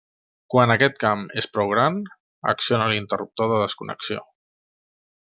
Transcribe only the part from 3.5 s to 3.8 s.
de